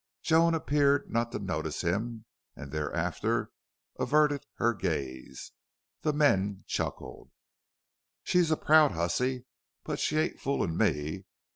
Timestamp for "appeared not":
0.55-1.31